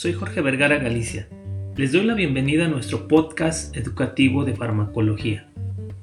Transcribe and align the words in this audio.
soy 0.00 0.14
Jorge 0.14 0.40
Vergara 0.40 0.78
Galicia. 0.78 1.28
Les 1.76 1.92
doy 1.92 2.04
la 2.04 2.14
bienvenida 2.14 2.64
a 2.64 2.68
nuestro 2.68 3.06
podcast 3.06 3.76
educativo 3.76 4.46
de 4.46 4.56
farmacología. 4.56 5.50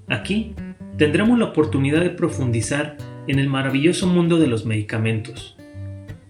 Aquí 0.08 0.54
tendremos 1.00 1.40
la 1.40 1.46
oportunidad 1.46 2.02
de 2.02 2.12
profundizar 2.12 2.96
en 3.26 3.40
el 3.40 3.50
maravilloso 3.50 4.06
mundo 4.06 4.38
de 4.38 4.46
los 4.46 4.68
medicamentos, 4.68 5.58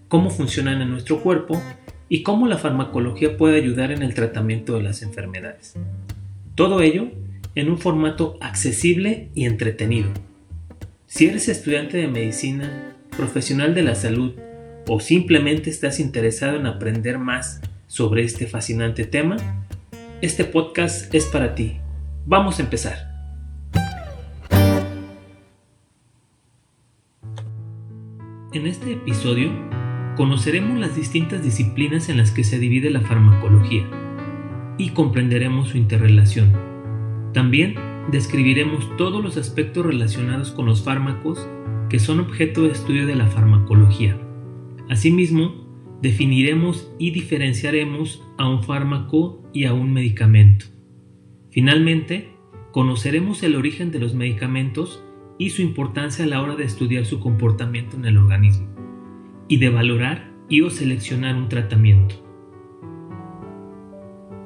cómo 0.08 0.30
funcionan 0.30 0.80
en 0.80 0.88
nuestro 0.88 1.20
cuerpo 1.20 1.62
y 2.08 2.22
cómo 2.22 2.46
la 2.46 2.56
farmacología 2.56 3.36
puede 3.36 3.58
ayudar 3.58 3.92
en 3.92 4.02
el 4.02 4.14
tratamiento 4.14 4.74
de 4.76 4.84
las 4.84 5.02
enfermedades. 5.02 5.74
Todo 6.54 6.80
ello 6.80 7.10
en 7.54 7.68
un 7.68 7.76
formato 7.76 8.38
accesible 8.40 9.28
y 9.34 9.44
entretenido. 9.44 10.08
Si 11.06 11.26
eres 11.26 11.50
estudiante 11.50 11.98
de 11.98 12.08
medicina, 12.08 12.96
profesional 13.14 13.74
de 13.74 13.82
la 13.82 13.94
salud 13.94 14.32
o 14.88 15.00
simplemente 15.00 15.70
estás 15.70 16.00
interesado 16.00 16.56
en 16.56 16.66
aprender 16.66 17.18
más 17.18 17.60
sobre 17.86 18.24
este 18.24 18.46
fascinante 18.46 19.04
tema, 19.04 19.36
este 20.22 20.44
podcast 20.44 21.14
es 21.14 21.26
para 21.26 21.54
ti. 21.54 21.76
Vamos 22.26 22.58
a 22.58 22.62
empezar. 22.62 23.08
En 28.54 28.66
este 28.66 28.94
episodio 28.94 29.52
conoceremos 30.16 30.78
las 30.78 30.96
distintas 30.96 31.42
disciplinas 31.42 32.08
en 32.08 32.16
las 32.16 32.30
que 32.30 32.42
se 32.42 32.58
divide 32.58 32.90
la 32.90 33.02
farmacología 33.02 33.86
y 34.78 34.90
comprenderemos 34.90 35.68
su 35.68 35.76
interrelación. 35.76 36.52
También 37.34 37.74
describiremos 38.10 38.96
todos 38.96 39.22
los 39.22 39.36
aspectos 39.36 39.84
relacionados 39.84 40.50
con 40.50 40.64
los 40.64 40.82
fármacos 40.82 41.46
que 41.90 41.98
son 41.98 42.20
objeto 42.20 42.62
de 42.62 42.72
estudio 42.72 43.06
de 43.06 43.16
la 43.16 43.26
farmacología. 43.26 44.18
Asimismo, 44.88 45.68
definiremos 46.00 46.90
y 46.98 47.10
diferenciaremos 47.10 48.24
a 48.38 48.48
un 48.48 48.62
fármaco 48.62 49.42
y 49.52 49.64
a 49.64 49.74
un 49.74 49.92
medicamento. 49.92 50.66
Finalmente, 51.50 52.32
conoceremos 52.72 53.42
el 53.42 53.56
origen 53.56 53.90
de 53.90 53.98
los 53.98 54.14
medicamentos 54.14 55.04
y 55.38 55.50
su 55.50 55.62
importancia 55.62 56.24
a 56.24 56.28
la 56.28 56.42
hora 56.42 56.56
de 56.56 56.64
estudiar 56.64 57.04
su 57.04 57.20
comportamiento 57.20 57.96
en 57.96 58.04
el 58.04 58.18
organismo 58.18 58.68
y 59.48 59.58
de 59.58 59.70
valorar 59.70 60.32
y 60.48 60.62
o 60.62 60.70
seleccionar 60.70 61.36
un 61.36 61.48
tratamiento. 61.48 62.16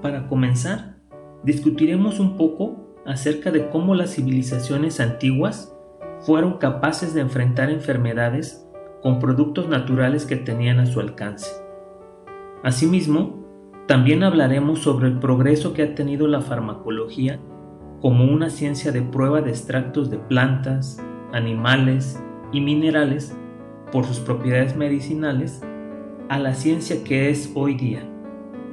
Para 0.00 0.26
comenzar, 0.26 0.96
discutiremos 1.44 2.18
un 2.18 2.36
poco 2.36 2.96
acerca 3.06 3.50
de 3.50 3.68
cómo 3.70 3.94
las 3.94 4.14
civilizaciones 4.14 5.00
antiguas 5.00 5.74
fueron 6.20 6.58
capaces 6.58 7.14
de 7.14 7.20
enfrentar 7.20 7.70
enfermedades 7.70 8.66
con 9.02 9.18
productos 9.18 9.68
naturales 9.68 10.26
que 10.26 10.36
tenían 10.36 10.78
a 10.78 10.86
su 10.86 11.00
alcance. 11.00 11.50
Asimismo, 12.62 13.42
también 13.86 14.22
hablaremos 14.22 14.78
sobre 14.78 15.08
el 15.08 15.18
progreso 15.18 15.72
que 15.72 15.82
ha 15.82 15.94
tenido 15.94 16.28
la 16.28 16.40
farmacología 16.40 17.40
como 18.00 18.24
una 18.24 18.50
ciencia 18.50 18.92
de 18.92 19.02
prueba 19.02 19.42
de 19.42 19.50
extractos 19.50 20.10
de 20.10 20.18
plantas, 20.18 21.02
animales 21.32 22.22
y 22.52 22.60
minerales 22.60 23.36
por 23.90 24.04
sus 24.04 24.20
propiedades 24.20 24.76
medicinales 24.76 25.62
a 26.28 26.38
la 26.38 26.54
ciencia 26.54 27.04
que 27.04 27.30
es 27.30 27.52
hoy 27.54 27.74
día, 27.74 28.08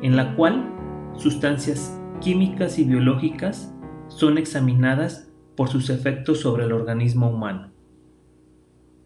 en 0.02 0.16
la 0.16 0.36
cual 0.36 0.72
sustancias 1.16 2.00
químicas 2.22 2.80
y 2.80 2.84
biológicas 2.86 3.76
son 4.08 4.38
examinadas 4.38 5.32
por 5.56 5.70
sus 5.70 5.90
efectos 5.90 6.40
sobre 6.40 6.66
el 6.66 6.72
organismo 6.72 7.30
humano. 7.30 7.72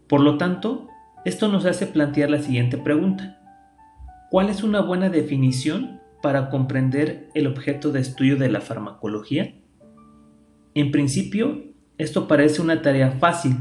Por 0.07 0.21
lo 0.21 0.37
tanto, 0.37 0.87
esto 1.25 1.47
nos 1.47 1.65
hace 1.65 1.87
plantear 1.87 2.29
la 2.29 2.41
siguiente 2.41 2.77
pregunta. 2.77 3.39
¿Cuál 4.29 4.49
es 4.49 4.63
una 4.63 4.81
buena 4.81 5.09
definición 5.09 6.01
para 6.21 6.49
comprender 6.49 7.29
el 7.33 7.47
objeto 7.47 7.91
de 7.91 8.01
estudio 8.01 8.35
de 8.35 8.49
la 8.49 8.59
farmacología? 8.59 9.55
En 10.73 10.91
principio, 10.91 11.63
esto 11.97 12.27
parece 12.27 12.61
una 12.61 12.81
tarea 12.81 13.11
fácil, 13.11 13.55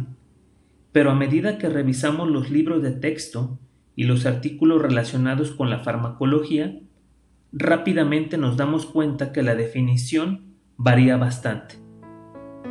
pero 0.90 1.10
a 1.10 1.14
medida 1.14 1.58
que 1.58 1.68
revisamos 1.68 2.28
los 2.28 2.50
libros 2.50 2.82
de 2.82 2.92
texto 2.92 3.60
y 3.94 4.04
los 4.04 4.26
artículos 4.26 4.82
relacionados 4.82 5.52
con 5.52 5.70
la 5.70 5.80
farmacología, 5.80 6.80
rápidamente 7.52 8.38
nos 8.38 8.56
damos 8.56 8.86
cuenta 8.86 9.30
que 9.30 9.42
la 9.42 9.54
definición 9.54 10.56
varía 10.76 11.16
bastante, 11.16 11.76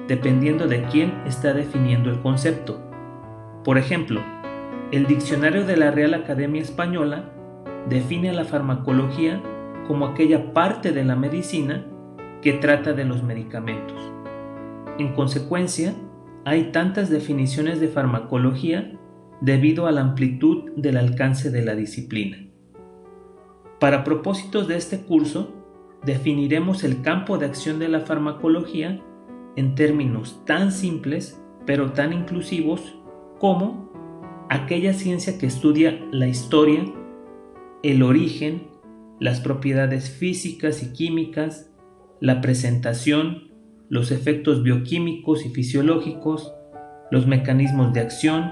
dependiendo 0.07 0.67
de 0.67 0.83
quién 0.85 1.13
está 1.25 1.53
definiendo 1.53 2.09
el 2.09 2.19
concepto. 2.19 2.81
Por 3.63 3.77
ejemplo, 3.77 4.21
el 4.91 5.07
diccionario 5.07 5.65
de 5.65 5.77
la 5.77 5.91
Real 5.91 6.13
Academia 6.13 6.61
Española 6.61 7.31
define 7.87 8.29
a 8.29 8.33
la 8.33 8.43
farmacología 8.43 9.41
como 9.87 10.05
aquella 10.05 10.53
parte 10.53 10.91
de 10.91 11.05
la 11.05 11.15
medicina 11.15 11.85
que 12.41 12.53
trata 12.53 12.91
de 12.91 13.05
los 13.05 13.23
medicamentos. 13.23 13.97
En 14.99 15.13
consecuencia, 15.13 15.93
hay 16.43 16.71
tantas 16.71 17.09
definiciones 17.09 17.79
de 17.79 17.87
farmacología 17.87 18.99
debido 19.39 19.87
a 19.87 19.91
la 19.91 20.01
amplitud 20.01 20.71
del 20.75 20.97
alcance 20.97 21.51
de 21.51 21.63
la 21.63 21.75
disciplina. 21.75 22.37
Para 23.79 24.03
propósitos 24.03 24.67
de 24.67 24.75
este 24.75 25.03
curso, 25.03 25.53
definiremos 26.03 26.83
el 26.83 27.01
campo 27.01 27.37
de 27.37 27.45
acción 27.45 27.79
de 27.79 27.87
la 27.87 28.01
farmacología 28.01 29.01
en 29.55 29.75
términos 29.75 30.43
tan 30.45 30.71
simples 30.71 31.41
pero 31.65 31.91
tan 31.91 32.11
inclusivos 32.11 32.97
como 33.39 33.90
aquella 34.51 34.91
ciencia 34.91 35.37
que 35.37 35.45
estudia 35.45 35.97
la 36.11 36.27
historia, 36.27 36.83
el 37.83 38.03
origen, 38.03 38.67
las 39.17 39.39
propiedades 39.39 40.09
físicas 40.09 40.83
y 40.83 40.91
químicas, 40.91 41.71
la 42.19 42.41
presentación, 42.41 43.53
los 43.87 44.11
efectos 44.11 44.61
bioquímicos 44.61 45.45
y 45.45 45.51
fisiológicos, 45.51 46.53
los 47.11 47.27
mecanismos 47.27 47.93
de 47.93 48.01
acción, 48.01 48.51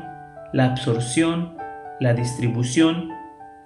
la 0.54 0.68
absorción, 0.72 1.58
la 2.00 2.14
distribución, 2.14 3.10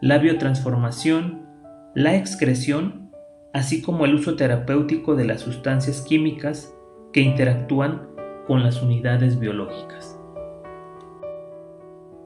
la 0.01 0.17
biotransformación, 0.17 1.45
la 1.93 2.15
excreción, 2.15 3.11
así 3.53 3.83
como 3.83 4.05
el 4.05 4.15
uso 4.15 4.35
terapéutico 4.35 5.15
de 5.15 5.25
las 5.25 5.41
sustancias 5.41 6.01
químicas 6.01 6.73
que 7.11 7.21
interactúan 7.21 8.07
con 8.47 8.63
las 8.63 8.81
unidades 8.81 9.39
biológicas. 9.39 10.12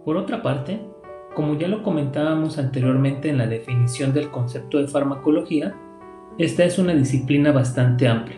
Por 0.08 0.16
otra 0.16 0.42
parte, 0.42 0.80
como 1.36 1.56
ya 1.56 1.68
lo 1.68 1.84
comentábamos 1.84 2.58
anteriormente 2.58 3.28
en 3.28 3.38
la 3.38 3.46
definición 3.46 4.14
del 4.14 4.32
concepto 4.32 4.78
de 4.78 4.88
farmacología, 4.88 5.76
esta 6.38 6.64
es 6.64 6.80
una 6.80 6.94
disciplina 6.94 7.52
bastante 7.52 8.08
amplia 8.08 8.38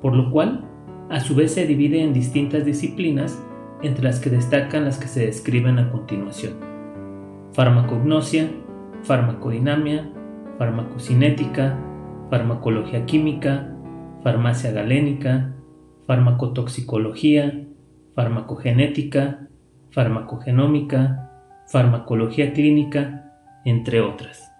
por 0.00 0.14
lo 0.14 0.30
cual 0.30 0.64
a 1.10 1.20
su 1.20 1.34
vez 1.34 1.52
se 1.52 1.66
divide 1.66 2.02
en 2.02 2.14
distintas 2.14 2.64
disciplinas 2.64 3.38
entre 3.82 4.02
las 4.02 4.18
que 4.18 4.30
destacan 4.30 4.86
las 4.86 4.98
que 4.98 5.08
se 5.08 5.26
describen 5.26 5.78
a 5.78 5.90
continuación. 5.90 6.54
Farmacognosia, 7.52 8.50
farmacodinamia, 9.02 10.10
farmacocinética, 10.56 11.78
farmacología 12.30 13.04
química, 13.04 13.76
farmacia 14.22 14.72
galénica, 14.72 15.54
farmacotoxicología, 16.06 17.66
farmacogenética, 18.14 19.47
farmacogenómica, 19.90 21.30
farmacología 21.66 22.52
clínica, 22.52 23.32
entre 23.64 24.00
otras. 24.00 24.52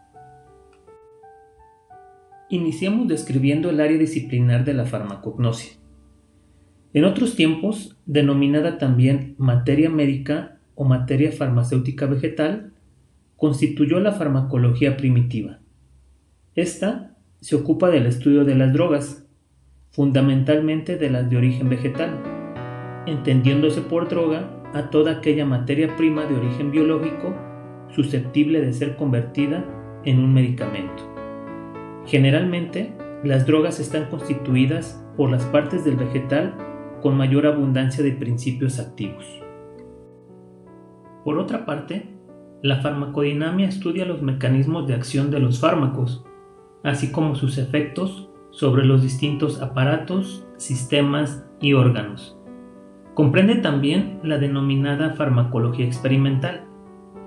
Iniciamos 2.50 3.08
describiendo 3.08 3.70
el 3.70 3.80
área 3.80 3.98
disciplinar 3.98 4.64
de 4.64 4.74
la 4.74 4.86
farmacognosia. 4.86 5.72
En 6.94 7.04
otros 7.04 7.36
tiempos, 7.36 7.98
denominada 8.06 8.78
también 8.78 9.34
materia 9.38 9.90
médica 9.90 10.58
o 10.74 10.84
materia 10.84 11.30
farmacéutica 11.32 12.06
vegetal, 12.06 12.72
constituyó 13.36 14.00
la 14.00 14.12
farmacología 14.12 14.96
primitiva. 14.96 15.60
Esta 16.54 17.16
se 17.40 17.54
ocupa 17.54 17.90
del 17.90 18.06
estudio 18.06 18.44
de 18.44 18.54
las 18.54 18.72
drogas, 18.72 19.26
fundamentalmente 19.90 20.96
de 20.96 21.10
las 21.10 21.28
de 21.28 21.36
origen 21.36 21.68
vegetal, 21.68 22.10
entendiéndose 23.06 23.80
por 23.82 24.08
droga 24.08 24.57
a 24.74 24.90
toda 24.90 25.12
aquella 25.12 25.44
materia 25.44 25.96
prima 25.96 26.24
de 26.24 26.36
origen 26.36 26.70
biológico 26.70 27.34
susceptible 27.90 28.60
de 28.60 28.72
ser 28.72 28.96
convertida 28.96 29.64
en 30.04 30.18
un 30.18 30.32
medicamento. 30.32 31.02
Generalmente, 32.06 32.94
las 33.24 33.46
drogas 33.46 33.80
están 33.80 34.06
constituidas 34.06 35.04
por 35.16 35.30
las 35.30 35.44
partes 35.46 35.84
del 35.84 35.96
vegetal 35.96 36.54
con 37.02 37.16
mayor 37.16 37.46
abundancia 37.46 38.02
de 38.04 38.12
principios 38.12 38.78
activos. 38.78 39.24
Por 41.24 41.38
otra 41.38 41.66
parte, 41.66 42.14
la 42.62 42.80
farmacodinamia 42.80 43.68
estudia 43.68 44.04
los 44.04 44.22
mecanismos 44.22 44.86
de 44.86 44.94
acción 44.94 45.30
de 45.30 45.40
los 45.40 45.60
fármacos, 45.60 46.24
así 46.82 47.12
como 47.12 47.34
sus 47.34 47.58
efectos 47.58 48.30
sobre 48.50 48.84
los 48.84 49.02
distintos 49.02 49.60
aparatos, 49.60 50.46
sistemas 50.56 51.44
y 51.60 51.74
órganos. 51.74 52.37
Comprende 53.18 53.56
también 53.56 54.20
la 54.22 54.38
denominada 54.38 55.10
farmacología 55.10 55.84
experimental, 55.84 56.68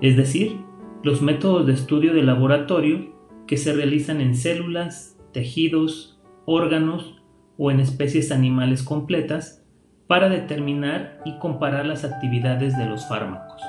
es 0.00 0.16
decir, 0.16 0.64
los 1.02 1.20
métodos 1.20 1.66
de 1.66 1.74
estudio 1.74 2.14
de 2.14 2.22
laboratorio 2.22 3.12
que 3.46 3.58
se 3.58 3.74
realizan 3.74 4.22
en 4.22 4.34
células, 4.34 5.18
tejidos, 5.34 6.18
órganos 6.46 7.22
o 7.58 7.70
en 7.70 7.78
especies 7.78 8.32
animales 8.32 8.82
completas 8.82 9.66
para 10.06 10.30
determinar 10.30 11.20
y 11.26 11.38
comparar 11.38 11.84
las 11.84 12.06
actividades 12.06 12.78
de 12.78 12.86
los 12.86 13.06
fármacos. 13.06 13.60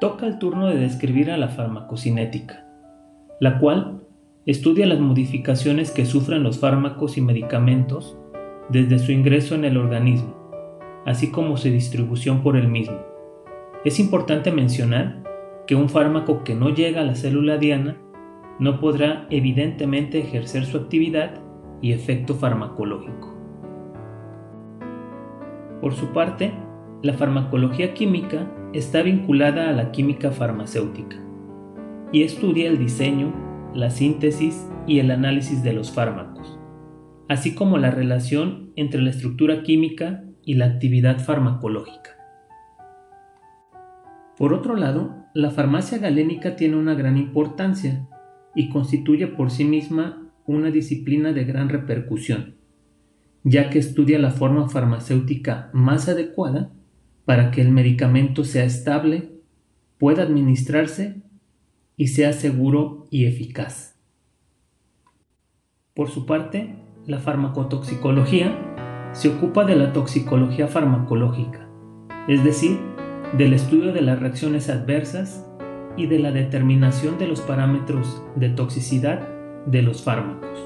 Toca 0.00 0.26
el 0.26 0.38
turno 0.38 0.68
de 0.68 0.78
describir 0.78 1.30
a 1.30 1.36
la 1.36 1.48
farmacocinética, 1.48 2.66
la 3.40 3.58
cual 3.58 4.00
estudia 4.46 4.86
las 4.86 5.00
modificaciones 5.00 5.90
que 5.90 6.06
sufren 6.06 6.42
los 6.42 6.60
fármacos 6.60 7.18
y 7.18 7.20
medicamentos 7.20 8.16
desde 8.68 8.98
su 8.98 9.12
ingreso 9.12 9.54
en 9.54 9.64
el 9.64 9.76
organismo, 9.76 10.34
así 11.06 11.30
como 11.30 11.56
su 11.56 11.68
distribución 11.68 12.42
por 12.42 12.56
el 12.56 12.68
mismo. 12.68 12.98
Es 13.84 14.00
importante 14.00 14.50
mencionar 14.50 15.22
que 15.66 15.74
un 15.74 15.88
fármaco 15.88 16.44
que 16.44 16.54
no 16.54 16.70
llega 16.70 17.00
a 17.00 17.04
la 17.04 17.14
célula 17.14 17.58
diana 17.58 17.96
no 18.58 18.80
podrá 18.80 19.26
evidentemente 19.30 20.20
ejercer 20.20 20.64
su 20.64 20.76
actividad 20.76 21.40
y 21.80 21.92
efecto 21.92 22.34
farmacológico. 22.34 23.34
Por 25.80 25.94
su 25.94 26.08
parte, 26.12 26.52
la 27.02 27.12
farmacología 27.12 27.92
química 27.92 28.50
está 28.72 29.02
vinculada 29.02 29.68
a 29.68 29.72
la 29.72 29.92
química 29.92 30.30
farmacéutica 30.30 31.16
y 32.12 32.22
estudia 32.22 32.68
el 32.68 32.78
diseño, 32.78 33.32
la 33.74 33.90
síntesis 33.90 34.66
y 34.86 35.00
el 35.00 35.10
análisis 35.10 35.62
de 35.62 35.72
los 35.72 35.92
fármacos, 35.92 36.58
así 37.28 37.54
como 37.54 37.78
la 37.78 37.90
relación 37.90 38.72
entre 38.76 39.00
la 39.02 39.10
estructura 39.10 39.62
química 39.62 40.24
y 40.44 40.54
la 40.54 40.66
actividad 40.66 41.20
farmacológica. 41.20 42.10
Por 44.36 44.52
otro 44.52 44.76
lado, 44.76 45.24
la 45.32 45.50
farmacia 45.50 45.98
galénica 45.98 46.56
tiene 46.56 46.76
una 46.76 46.94
gran 46.94 47.16
importancia 47.16 48.08
y 48.54 48.68
constituye 48.68 49.26
por 49.26 49.50
sí 49.50 49.64
misma 49.64 50.30
una 50.46 50.70
disciplina 50.70 51.32
de 51.32 51.44
gran 51.44 51.68
repercusión, 51.68 52.56
ya 53.42 53.70
que 53.70 53.78
estudia 53.78 54.18
la 54.18 54.30
forma 54.30 54.68
farmacéutica 54.68 55.70
más 55.72 56.08
adecuada 56.08 56.72
para 57.24 57.50
que 57.50 57.60
el 57.60 57.70
medicamento 57.70 58.44
sea 58.44 58.64
estable, 58.64 59.30
pueda 59.98 60.22
administrarse 60.22 61.22
y 61.96 62.08
sea 62.08 62.32
seguro 62.32 63.06
y 63.10 63.24
eficaz. 63.26 63.98
Por 65.94 66.10
su 66.10 66.26
parte, 66.26 66.74
la 67.06 67.18
farmacotoxicología 67.18 69.10
se 69.12 69.28
ocupa 69.28 69.64
de 69.64 69.76
la 69.76 69.92
toxicología 69.92 70.68
farmacológica, 70.68 71.68
es 72.28 72.42
decir, 72.42 72.78
del 73.36 73.52
estudio 73.52 73.92
de 73.92 74.00
las 74.00 74.20
reacciones 74.20 74.70
adversas 74.70 75.46
y 75.96 76.06
de 76.06 76.18
la 76.18 76.32
determinación 76.32 77.18
de 77.18 77.28
los 77.28 77.40
parámetros 77.40 78.22
de 78.36 78.48
toxicidad 78.48 79.28
de 79.66 79.82
los 79.82 80.02
fármacos. 80.02 80.58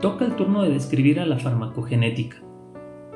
Toca 0.00 0.24
el 0.24 0.36
turno 0.36 0.62
de 0.62 0.70
describir 0.70 1.18
a 1.18 1.26
la 1.26 1.38
farmacogenética, 1.38 2.36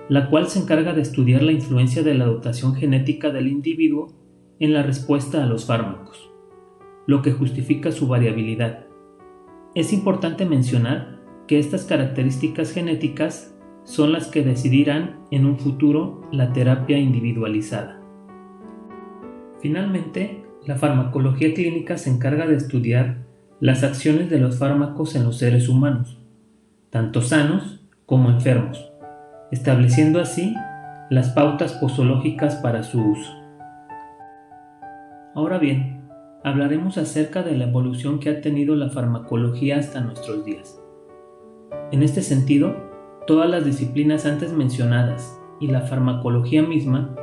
la 0.08 0.30
cual 0.30 0.48
se 0.48 0.58
encarga 0.58 0.92
de 0.92 1.02
estudiar 1.02 1.42
la 1.42 1.52
influencia 1.52 2.02
de 2.02 2.14
la 2.14 2.24
dotación 2.26 2.74
genética 2.74 3.30
del 3.30 3.46
individuo 3.46 4.08
en 4.58 4.72
la 4.72 4.82
respuesta 4.82 5.44
a 5.44 5.46
los 5.46 5.66
fármacos, 5.66 6.32
lo 7.06 7.22
que 7.22 7.32
justifica 7.32 7.92
su 7.92 8.08
variabilidad. 8.08 8.86
Es 9.74 9.92
importante 9.92 10.44
mencionar 10.44 11.17
que 11.48 11.58
estas 11.58 11.84
características 11.84 12.72
genéticas 12.72 13.54
son 13.82 14.12
las 14.12 14.28
que 14.28 14.44
decidirán 14.44 15.20
en 15.30 15.46
un 15.46 15.58
futuro 15.58 16.20
la 16.30 16.52
terapia 16.52 16.98
individualizada. 16.98 18.00
Finalmente, 19.60 20.44
la 20.66 20.76
farmacología 20.76 21.54
clínica 21.54 21.96
se 21.96 22.10
encarga 22.10 22.46
de 22.46 22.54
estudiar 22.54 23.24
las 23.60 23.82
acciones 23.82 24.28
de 24.28 24.38
los 24.38 24.58
fármacos 24.58 25.16
en 25.16 25.24
los 25.24 25.38
seres 25.38 25.68
humanos, 25.70 26.18
tanto 26.90 27.22
sanos 27.22 27.80
como 28.04 28.30
enfermos, 28.30 28.92
estableciendo 29.50 30.20
así 30.20 30.54
las 31.10 31.30
pautas 31.30 31.72
posológicas 31.72 32.56
para 32.56 32.82
su 32.82 33.00
uso. 33.02 33.32
Ahora 35.34 35.58
bien, 35.58 36.02
hablaremos 36.44 36.98
acerca 36.98 37.42
de 37.42 37.56
la 37.56 37.64
evolución 37.64 38.20
que 38.20 38.28
ha 38.28 38.40
tenido 38.42 38.76
la 38.76 38.90
farmacología 38.90 39.78
hasta 39.78 40.02
nuestros 40.02 40.44
días. 40.44 40.78
En 41.90 42.02
este 42.02 42.22
sentido, 42.22 42.76
todas 43.26 43.48
las 43.48 43.64
disciplinas 43.64 44.26
antes 44.26 44.52
mencionadas 44.52 45.40
y 45.60 45.68
la 45.68 45.82
farmacología 45.82 46.62
misma 46.62 47.14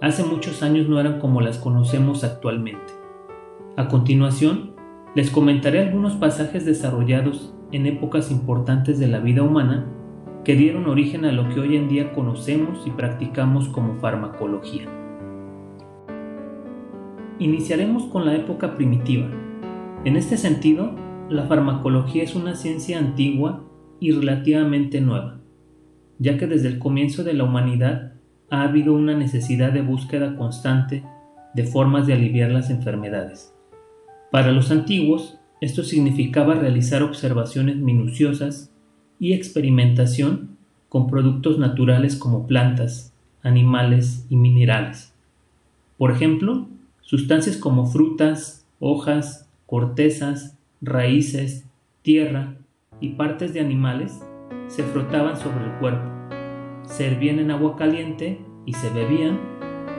hace 0.00 0.24
muchos 0.24 0.62
años 0.62 0.88
no 0.88 0.98
eran 1.00 1.20
como 1.20 1.40
las 1.40 1.58
conocemos 1.58 2.24
actualmente. 2.24 2.92
A 3.76 3.88
continuación, 3.88 4.72
les 5.14 5.30
comentaré 5.30 5.80
algunos 5.80 6.14
pasajes 6.14 6.64
desarrollados 6.64 7.54
en 7.70 7.86
épocas 7.86 8.30
importantes 8.30 8.98
de 8.98 9.08
la 9.08 9.20
vida 9.20 9.42
humana 9.42 9.86
que 10.44 10.56
dieron 10.56 10.86
origen 10.86 11.24
a 11.24 11.32
lo 11.32 11.48
que 11.48 11.60
hoy 11.60 11.76
en 11.76 11.88
día 11.88 12.12
conocemos 12.12 12.86
y 12.86 12.90
practicamos 12.90 13.68
como 13.68 13.94
farmacología. 13.96 14.88
Iniciaremos 17.38 18.04
con 18.04 18.24
la 18.24 18.34
época 18.34 18.76
primitiva. 18.76 19.28
En 20.04 20.16
este 20.16 20.36
sentido, 20.36 20.92
la 21.28 21.44
farmacología 21.44 22.24
es 22.24 22.34
una 22.34 22.54
ciencia 22.56 22.98
antigua 22.98 23.64
y 24.02 24.12
relativamente 24.12 25.00
nueva 25.00 25.42
ya 26.22 26.38
que 26.38 26.46
desde 26.46 26.68
el 26.68 26.78
comienzo 26.78 27.24
de 27.24 27.34
la 27.34 27.42
humanidad 27.42 28.12
ha 28.48 28.62
habido 28.62 28.94
una 28.94 29.16
necesidad 29.16 29.72
de 29.72 29.82
búsqueda 29.82 30.36
constante 30.36 31.02
de 31.54 31.64
formas 31.64 32.06
de 32.06 32.12
aliviar 32.12 32.52
las 32.52 32.70
enfermedades. 32.70 33.52
Para 34.30 34.52
los 34.52 34.70
antiguos, 34.70 35.38
esto 35.60 35.82
significaba 35.82 36.54
realizar 36.54 37.02
observaciones 37.02 37.76
minuciosas 37.76 38.70
y 39.18 39.32
experimentación 39.32 40.56
con 40.88 41.08
productos 41.08 41.58
naturales 41.58 42.14
como 42.14 42.46
plantas, 42.46 43.12
animales 43.42 44.24
y 44.30 44.36
minerales. 44.36 45.12
Por 45.98 46.12
ejemplo, 46.12 46.68
sustancias 47.00 47.56
como 47.56 47.86
frutas, 47.86 48.64
hojas, 48.78 49.48
cortezas, 49.66 50.56
raíces, 50.80 51.66
tierra 52.02 52.56
y 53.02 53.10
partes 53.10 53.52
de 53.52 53.60
animales 53.60 54.24
se 54.68 54.84
frotaban 54.84 55.36
sobre 55.36 55.64
el 55.66 55.72
cuerpo, 55.72 56.08
se 56.84 57.08
hervían 57.08 57.40
en 57.40 57.50
agua 57.50 57.76
caliente 57.76 58.40
y 58.64 58.72
se 58.72 58.88
bebían, 58.90 59.38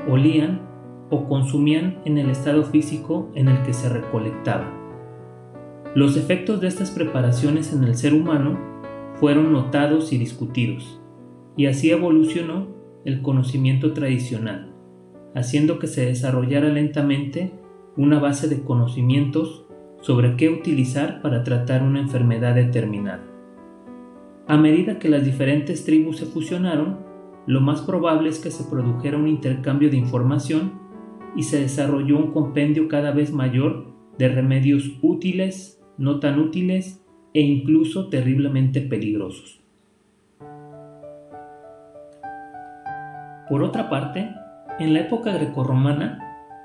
olían 0.09 0.61
o 1.09 1.27
consumían 1.27 1.99
en 2.05 2.17
el 2.17 2.29
estado 2.29 2.63
físico 2.63 3.29
en 3.35 3.49
el 3.49 3.61
que 3.63 3.73
se 3.73 3.89
recolectaban. 3.89 4.81
Los 5.95 6.17
efectos 6.17 6.61
de 6.61 6.67
estas 6.67 6.91
preparaciones 6.91 7.73
en 7.73 7.83
el 7.83 7.95
ser 7.95 8.13
humano 8.13 8.57
fueron 9.15 9.51
notados 9.51 10.11
y 10.13 10.17
discutidos, 10.17 11.01
y 11.57 11.67
así 11.67 11.91
evolucionó 11.91 12.67
el 13.05 13.21
conocimiento 13.21 13.93
tradicional, 13.93 14.73
haciendo 15.35 15.77
que 15.77 15.87
se 15.87 16.05
desarrollara 16.05 16.69
lentamente 16.69 17.51
una 17.97 18.19
base 18.19 18.47
de 18.47 18.63
conocimientos 18.63 19.67
sobre 20.03 20.35
qué 20.35 20.49
utilizar 20.49 21.21
para 21.21 21.45
tratar 21.45 21.81
una 21.81 22.01
enfermedad 22.01 22.55
determinada. 22.55 23.23
A 24.47 24.57
medida 24.57 24.99
que 24.99 25.07
las 25.07 25.23
diferentes 25.23 25.85
tribus 25.85 26.17
se 26.17 26.25
fusionaron, 26.25 26.99
lo 27.47 27.61
más 27.61 27.81
probable 27.81 28.27
es 28.27 28.39
que 28.39 28.51
se 28.51 28.65
produjera 28.65 29.17
un 29.17 29.29
intercambio 29.29 29.89
de 29.89 29.95
información 29.95 30.73
y 31.37 31.43
se 31.43 31.61
desarrolló 31.61 32.17
un 32.17 32.31
compendio 32.31 32.89
cada 32.89 33.11
vez 33.11 33.31
mayor 33.31 33.93
de 34.17 34.27
remedios 34.27 34.91
útiles, 35.01 35.81
no 35.97 36.19
tan 36.19 36.37
útiles 36.37 37.01
e 37.33 37.39
incluso 37.39 38.09
terriblemente 38.09 38.81
peligrosos. 38.81 39.63
Por 43.49 43.63
otra 43.63 43.89
parte, 43.89 44.29
en 44.79 44.93
la 44.93 44.99
época 44.99 45.31
grecorromana, 45.31 46.22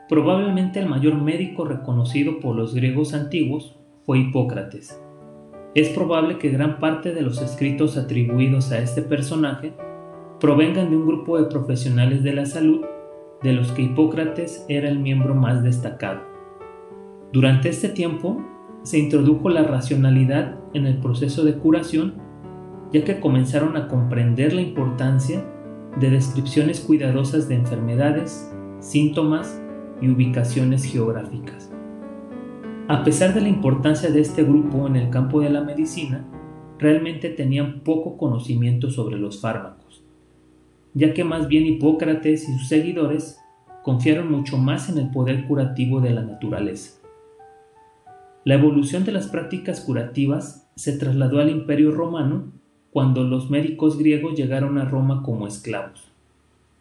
probablemente 0.08 0.80
el 0.80 0.88
mayor 0.88 1.14
médico 1.14 1.64
reconocido 1.64 2.40
por 2.40 2.56
los 2.56 2.74
griegos 2.74 3.14
antiguos 3.14 3.76
fue 4.06 4.18
Hipócrates 4.18 5.00
es 5.74 5.90
probable 5.90 6.38
que 6.38 6.48
gran 6.48 6.78
parte 6.78 7.14
de 7.14 7.22
los 7.22 7.40
escritos 7.42 7.96
atribuidos 7.96 8.72
a 8.72 8.78
este 8.78 9.02
personaje 9.02 9.74
provengan 10.40 10.90
de 10.90 10.96
un 10.96 11.06
grupo 11.06 11.38
de 11.38 11.44
profesionales 11.44 12.22
de 12.22 12.32
la 12.32 12.46
salud 12.46 12.84
de 13.42 13.52
los 13.52 13.70
que 13.72 13.82
Hipócrates 13.82 14.64
era 14.68 14.88
el 14.88 14.98
miembro 14.98 15.34
más 15.34 15.62
destacado. 15.62 16.22
Durante 17.32 17.68
este 17.68 17.90
tiempo 17.90 18.42
se 18.82 18.98
introdujo 18.98 19.50
la 19.50 19.62
racionalidad 19.62 20.56
en 20.72 20.86
el 20.86 20.98
proceso 20.98 21.44
de 21.44 21.54
curación, 21.54 22.14
ya 22.92 23.04
que 23.04 23.20
comenzaron 23.20 23.76
a 23.76 23.86
comprender 23.88 24.54
la 24.54 24.62
importancia 24.62 25.44
de 26.00 26.10
descripciones 26.10 26.80
cuidadosas 26.80 27.48
de 27.48 27.56
enfermedades, 27.56 28.50
síntomas 28.80 29.62
y 30.00 30.08
ubicaciones 30.08 30.84
geográficas. 30.84 31.70
A 32.88 33.04
pesar 33.04 33.34
de 33.34 33.40
la 33.40 33.48
importancia 33.48 34.10
de 34.10 34.20
este 34.20 34.42
grupo 34.42 34.86
en 34.86 34.96
el 34.96 35.10
campo 35.10 35.40
de 35.40 35.50
la 35.50 35.62
medicina, 35.62 36.24
realmente 36.78 37.28
tenían 37.28 37.80
poco 37.80 38.16
conocimiento 38.16 38.90
sobre 38.90 39.18
los 39.18 39.40
fármacos, 39.40 40.02
ya 40.94 41.12
que 41.12 41.24
más 41.24 41.48
bien 41.48 41.66
Hipócrates 41.66 42.48
y 42.48 42.52
sus 42.52 42.68
seguidores 42.68 43.40
confiaron 43.82 44.30
mucho 44.30 44.58
más 44.58 44.88
en 44.88 44.98
el 44.98 45.10
poder 45.10 45.46
curativo 45.46 46.00
de 46.00 46.10
la 46.10 46.22
naturaleza. 46.22 47.00
La 48.44 48.54
evolución 48.54 49.04
de 49.04 49.12
las 49.12 49.26
prácticas 49.26 49.80
curativas 49.80 50.70
se 50.74 50.96
trasladó 50.96 51.40
al 51.40 51.50
Imperio 51.50 51.90
romano 51.90 52.52
cuando 52.90 53.24
los 53.24 53.50
médicos 53.50 53.98
griegos 53.98 54.34
llegaron 54.34 54.78
a 54.78 54.84
Roma 54.84 55.22
como 55.22 55.46
esclavos. 55.46 56.10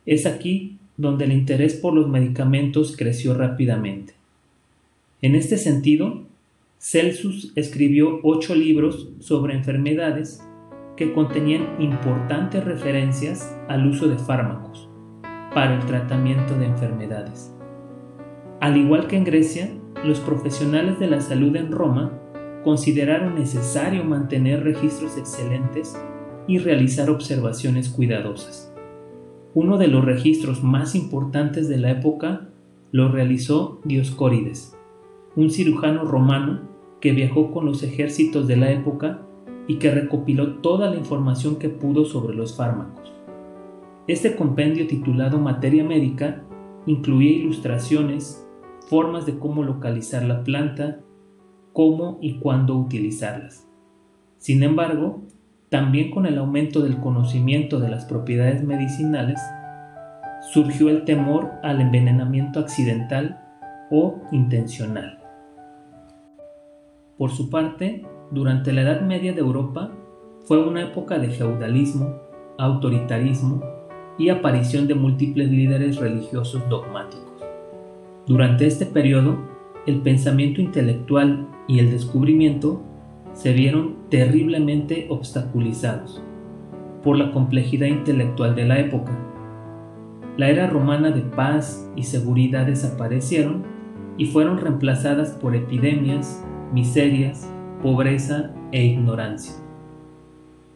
Es 0.05 0.25
aquí 0.25 0.79
donde 0.97 1.25
el 1.25 1.31
interés 1.31 1.75
por 1.75 1.93
los 1.93 2.07
medicamentos 2.07 2.95
creció 2.97 3.33
rápidamente. 3.33 4.13
En 5.21 5.35
este 5.35 5.57
sentido, 5.57 6.23
Celsus 6.79 7.53
escribió 7.55 8.19
ocho 8.23 8.53
libros 8.53 9.09
sobre 9.19 9.55
enfermedades 9.55 10.43
que 10.95 11.13
contenían 11.13 11.75
importantes 11.79 12.63
referencias 12.63 13.55
al 13.67 13.87
uso 13.87 14.07
de 14.07 14.17
fármacos 14.17 14.89
para 15.53 15.75
el 15.75 15.85
tratamiento 15.85 16.57
de 16.57 16.65
enfermedades. 16.65 17.51
Al 18.59 18.77
igual 18.77 19.07
que 19.07 19.17
en 19.17 19.23
Grecia, 19.23 19.69
los 20.03 20.19
profesionales 20.19 20.99
de 20.99 21.07
la 21.07 21.21
salud 21.21 21.55
en 21.55 21.71
Roma 21.71 22.11
consideraron 22.63 23.35
necesario 23.35 24.03
mantener 24.03 24.63
registros 24.63 25.17
excelentes 25.17 25.95
y 26.47 26.57
realizar 26.59 27.09
observaciones 27.09 27.89
cuidadosas. 27.89 28.71
Uno 29.59 29.79
de 29.79 29.87
los 29.87 30.05
registros 30.05 30.63
más 30.63 30.93
importantes 30.93 31.67
de 31.67 31.77
la 31.77 31.89
época 31.89 32.47
lo 32.91 33.11
realizó 33.11 33.81
Dioscórides, 33.85 34.77
un 35.35 35.49
cirujano 35.49 36.03
romano 36.05 36.59
que 37.01 37.11
viajó 37.11 37.51
con 37.51 37.65
los 37.65 37.81
ejércitos 37.81 38.47
de 38.47 38.55
la 38.55 38.71
época 38.71 39.23
y 39.67 39.77
que 39.77 39.89
recopiló 39.89 40.57
toda 40.57 40.91
la 40.91 40.95
información 40.95 41.55
que 41.55 41.69
pudo 41.69 42.05
sobre 42.05 42.35
los 42.35 42.55
fármacos. 42.55 43.11
Este 44.07 44.35
compendio 44.35 44.85
titulado 44.85 45.39
Materia 45.39 45.83
Médica 45.83 46.43
incluía 46.85 47.31
ilustraciones, 47.31 48.47
formas 48.87 49.25
de 49.25 49.39
cómo 49.39 49.63
localizar 49.63 50.21
la 50.21 50.43
planta, 50.43 50.99
cómo 51.73 52.19
y 52.21 52.35
cuándo 52.35 52.77
utilizarlas. 52.77 53.67
Sin 54.37 54.61
embargo, 54.61 55.23
también 55.69 56.11
con 56.11 56.25
el 56.25 56.37
aumento 56.37 56.81
del 56.81 56.99
conocimiento 56.99 57.79
de 57.79 57.89
las 57.89 58.05
propiedades 58.05 58.63
medicinales, 58.63 59.39
surgió 60.53 60.89
el 60.89 61.03
temor 61.03 61.51
al 61.63 61.81
envenenamiento 61.81 62.59
accidental 62.59 63.43
o 63.91 64.21
intencional. 64.31 65.19
Por 67.17 67.31
su 67.31 67.49
parte, 67.49 68.05
durante 68.31 68.71
la 68.71 68.81
Edad 68.81 69.01
Media 69.01 69.33
de 69.33 69.39
Europa 69.39 69.91
fue 70.45 70.65
una 70.65 70.83
época 70.83 71.19
de 71.19 71.29
feudalismo, 71.29 72.15
autoritarismo 72.57 73.61
y 74.17 74.29
aparición 74.29 74.87
de 74.87 74.95
múltiples 74.95 75.49
líderes 75.49 75.97
religiosos 75.97 76.67
dogmáticos. 76.69 77.43
Durante 78.25 78.67
este 78.67 78.85
periodo, 78.85 79.37
el 79.85 80.01
pensamiento 80.01 80.61
intelectual 80.61 81.47
y 81.67 81.79
el 81.79 81.91
descubrimiento 81.91 82.81
se 83.37 83.53
vieron 83.53 83.97
terriblemente 84.09 85.05
obstaculizados 85.09 86.23
por 87.03 87.17
la 87.17 87.31
complejidad 87.31 87.85
intelectual 87.85 88.55
de 88.55 88.65
la 88.65 88.79
época. 88.79 89.11
La 90.37 90.49
era 90.49 90.67
romana 90.67 91.11
de 91.11 91.21
paz 91.21 91.87
y 91.95 92.03
seguridad 92.03 92.65
desaparecieron 92.65 93.63
y 94.17 94.25
fueron 94.25 94.57
reemplazadas 94.57 95.29
por 95.29 95.55
epidemias, 95.55 96.43
miserias, 96.73 97.47
pobreza 97.83 98.49
e 98.71 98.83
ignorancia. 98.85 99.53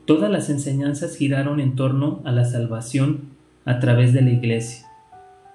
Todas 0.06 0.30
las 0.30 0.52
enseñanzas 0.52 1.18
giraron 1.18 1.60
en 1.60 1.76
torno 1.76 2.22
a 2.26 2.32
la 2.32 2.46
salvación 2.46 3.32
a 3.66 3.80
través 3.80 4.14
de 4.14 4.22
la 4.22 4.30
Iglesia, 4.30 4.86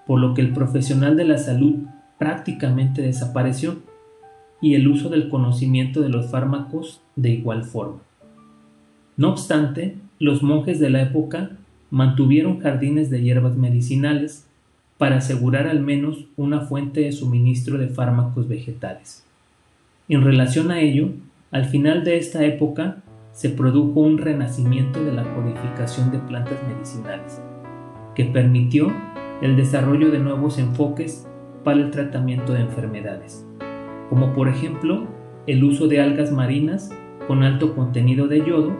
por 0.08 0.18
lo 0.18 0.34
que 0.34 0.40
el 0.40 0.52
profesional 0.52 1.16
de 1.16 1.24
la 1.24 1.38
salud 1.38 1.76
prácticamente 2.18 3.00
desapareció 3.00 3.76
y 4.60 4.74
el 4.74 4.88
uso 4.88 5.08
del 5.08 5.28
conocimiento 5.28 6.00
de 6.00 6.08
los 6.08 6.30
fármacos 6.30 7.00
de 7.14 7.30
igual 7.30 7.64
forma. 7.64 7.98
No 9.16 9.30
obstante, 9.30 9.96
los 10.18 10.42
monjes 10.42 10.78
de 10.80 10.90
la 10.90 11.02
época 11.02 11.52
mantuvieron 11.90 12.60
jardines 12.60 13.10
de 13.10 13.22
hierbas 13.22 13.56
medicinales 13.56 14.46
para 14.98 15.16
asegurar 15.16 15.66
al 15.66 15.80
menos 15.80 16.26
una 16.36 16.60
fuente 16.60 17.00
de 17.00 17.12
suministro 17.12 17.78
de 17.78 17.88
fármacos 17.88 18.48
vegetales. 18.48 19.24
En 20.08 20.22
relación 20.22 20.70
a 20.70 20.80
ello, 20.80 21.10
al 21.50 21.66
final 21.66 22.04
de 22.04 22.16
esta 22.16 22.44
época 22.44 23.02
se 23.32 23.50
produjo 23.50 24.00
un 24.00 24.18
renacimiento 24.18 25.04
de 25.04 25.12
la 25.12 25.34
codificación 25.34 26.10
de 26.10 26.18
plantas 26.18 26.58
medicinales, 26.66 27.40
que 28.14 28.24
permitió 28.24 28.92
el 29.42 29.56
desarrollo 29.56 30.10
de 30.10 30.18
nuevos 30.18 30.58
enfoques 30.58 31.26
para 31.62 31.80
el 31.80 31.90
tratamiento 31.90 32.54
de 32.54 32.60
enfermedades, 32.60 33.45
como 34.08 34.32
por 34.32 34.48
ejemplo 34.48 35.06
el 35.46 35.64
uso 35.64 35.88
de 35.88 36.00
algas 36.00 36.32
marinas 36.32 36.90
con 37.26 37.42
alto 37.42 37.74
contenido 37.74 38.28
de 38.28 38.44
yodo 38.44 38.72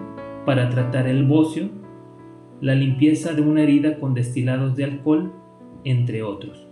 para 0.45 0.68
tratar 0.68 1.09
el 1.09 1.25
bocio, 1.25 1.68
la 2.61 2.75
limpieza 2.75 3.33
de 3.33 3.42
una 3.42 3.62
herida 3.62 3.99
con 3.99 4.14
destilados 4.14 4.76
de 4.76 4.85
alcohol, 4.85 5.33
entre 5.85 6.23
otros. 6.23 6.66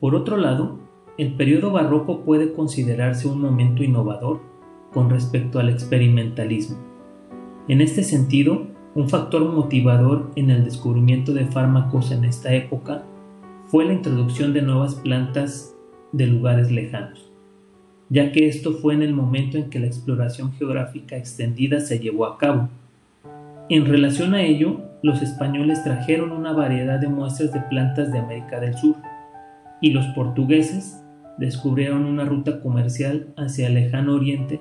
Por 0.00 0.14
otro 0.14 0.36
lado, 0.36 0.78
el 1.18 1.34
periodo 1.34 1.72
barroco 1.72 2.20
puede 2.20 2.52
considerarse 2.52 3.26
un 3.28 3.40
momento 3.40 3.82
innovador 3.82 4.40
con 4.92 5.08
respecto 5.10 5.58
al 5.58 5.70
experimentalismo. 5.70 6.76
En 7.68 7.80
este 7.80 8.02
sentido, 8.02 8.66
un 8.94 9.08
factor 9.08 9.44
motivador 9.52 10.30
en 10.36 10.50
el 10.50 10.64
descubrimiento 10.64 11.32
de 11.32 11.46
fármacos 11.46 12.12
en 12.12 12.24
esta 12.24 12.54
época 12.54 13.04
fue 13.66 13.84
la 13.84 13.92
introducción 13.92 14.52
de 14.52 14.62
nuevas 14.62 14.94
plantas 14.96 15.75
de 16.16 16.26
lugares 16.26 16.70
lejanos, 16.70 17.30
ya 18.08 18.32
que 18.32 18.48
esto 18.48 18.72
fue 18.72 18.94
en 18.94 19.02
el 19.02 19.12
momento 19.12 19.58
en 19.58 19.68
que 19.68 19.78
la 19.78 19.86
exploración 19.86 20.52
geográfica 20.52 21.16
extendida 21.16 21.80
se 21.80 21.98
llevó 21.98 22.26
a 22.26 22.38
cabo. 22.38 22.68
En 23.68 23.84
relación 23.84 24.34
a 24.34 24.42
ello, 24.42 24.80
los 25.02 25.22
españoles 25.22 25.84
trajeron 25.84 26.32
una 26.32 26.52
variedad 26.52 26.98
de 26.98 27.08
muestras 27.08 27.52
de 27.52 27.60
plantas 27.60 28.12
de 28.12 28.18
América 28.18 28.60
del 28.60 28.76
Sur, 28.76 28.96
y 29.80 29.90
los 29.90 30.06
portugueses 30.14 31.02
descubrieron 31.38 32.06
una 32.06 32.24
ruta 32.24 32.60
comercial 32.60 33.26
hacia 33.36 33.66
el 33.66 33.74
lejano 33.74 34.14
oriente 34.14 34.60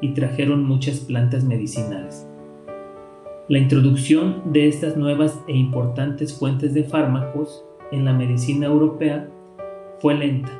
y 0.00 0.12
trajeron 0.12 0.64
muchas 0.64 0.98
plantas 1.00 1.44
medicinales. 1.44 2.26
La 3.48 3.58
introducción 3.58 4.52
de 4.52 4.66
estas 4.66 4.96
nuevas 4.96 5.40
e 5.46 5.56
importantes 5.56 6.36
fuentes 6.36 6.74
de 6.74 6.82
fármacos 6.82 7.64
en 7.92 8.04
la 8.04 8.12
medicina 8.12 8.66
europea 8.66 9.28
fue 10.00 10.14
lenta, 10.14 10.50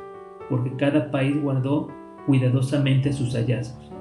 porque 0.49 0.75
cada 0.75 1.11
país 1.11 1.41
guardó 1.41 1.89
cuidadosamente 2.25 3.13
sus 3.13 3.35
hallazgos. 3.35 3.91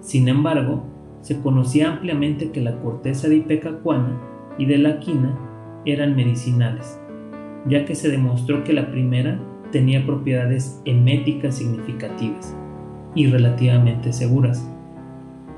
Sin 0.00 0.28
embargo, 0.28 0.84
se 1.20 1.40
conocía 1.40 1.92
ampliamente 1.92 2.50
que 2.50 2.60
la 2.60 2.80
corteza 2.80 3.28
de 3.28 3.36
ipecacuana 3.36 4.20
y 4.58 4.66
de 4.66 4.78
la 4.78 4.98
quina 4.98 5.38
eran 5.84 6.16
medicinales, 6.16 7.00
ya 7.66 7.84
que 7.84 7.94
se 7.94 8.10
demostró 8.10 8.64
que 8.64 8.72
la 8.72 8.90
primera 8.90 9.40
tenía 9.70 10.04
propiedades 10.04 10.80
eméticas 10.84 11.56
significativas 11.56 12.56
y 13.14 13.26
relativamente 13.26 14.12
seguras, 14.12 14.68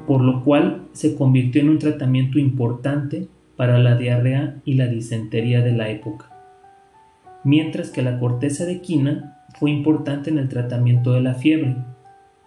por 0.07 0.21
lo 0.21 0.43
cual 0.43 0.83
se 0.93 1.17
convirtió 1.17 1.63
en 1.63 1.71
un 1.71 1.79
tratamiento 1.79 2.39
importante 2.39 3.29
para 3.57 3.79
la 3.79 3.97
diarrea 3.97 4.61
y 4.65 4.75
la 4.75 4.87
disentería 4.87 5.63
de 5.63 5.73
la 5.73 5.89
época, 5.89 6.31
mientras 7.45 7.91
que 7.91 8.03
la 8.03 8.19
corteza 8.19 8.67
de 8.67 8.81
quina 8.81 9.34
fue 9.59 9.71
importante 9.71 10.31
en 10.31 10.39
el 10.39 10.49
tratamiento 10.49 11.13
de 11.13 11.21
la 11.21 11.35
fiebre, 11.35 11.77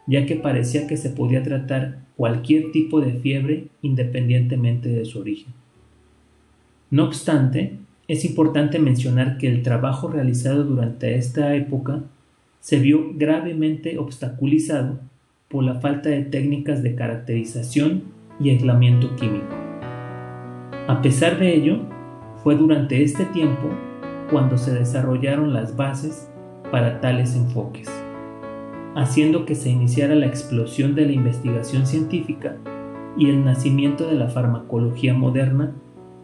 ya 0.08 0.26
que 0.26 0.36
parecía 0.36 0.88
que 0.88 0.98
se 0.98 1.10
podía 1.10 1.44
tratar 1.44 2.00
cualquier 2.16 2.72
tipo 2.72 3.02
de 3.02 3.14
fiebre 3.14 3.68
independientemente 3.82 4.90
de 4.90 5.06
su 5.06 5.20
origen. 5.20 5.54
No 6.90 7.06
obstante, 7.06 7.78
es 8.08 8.24
importante 8.24 8.80
mencionar 8.80 9.38
que 9.38 9.48
el 9.48 9.64
trabajo 9.64 10.08
realizado 10.08 10.64
durante 10.64 11.16
esta 11.16 11.56
época 11.56 12.04
se 12.62 12.80
vio 12.80 13.12
gravemente 13.16 13.98
obstaculizado 13.98 15.00
por 15.50 15.64
la 15.64 15.76
falta 15.76 16.10
de 16.10 16.24
técnicas 16.24 16.84
de 16.84 16.96
caracterización 16.96 18.04
y 18.40 18.50
aislamiento 18.50 19.16
químico. 19.16 19.56
A 20.88 21.02
pesar 21.02 21.40
de 21.40 21.54
ello, 21.54 21.80
fue 22.44 22.56
durante 22.56 23.04
este 23.04 23.26
tiempo 23.26 23.70
cuando 24.32 24.58
se 24.58 24.74
desarrollaron 24.74 25.54
las 25.54 25.76
bases 25.76 26.30
para 26.72 27.00
tales 27.02 27.36
enfoques, 27.36 27.90
haciendo 28.96 29.46
que 29.46 29.56
se 29.56 29.70
iniciara 29.70 30.16
la 30.16 30.26
explosión 30.26 30.96
de 30.96 31.06
la 31.06 31.12
investigación 31.12 31.86
científica 31.86 32.58
y 33.18 33.30
el 33.30 33.44
nacimiento 33.44 34.08
de 34.08 34.16
la 34.16 34.30
farmacología 34.30 35.14
moderna 35.14 35.74